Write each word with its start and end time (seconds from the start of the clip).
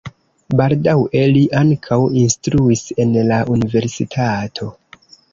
Baldaŭe 0.59 1.19
li 1.33 1.41
ankaŭ 1.59 1.99
instruis 2.21 2.81
en 3.03 3.11
la 3.27 3.37
universitato. 3.57 4.71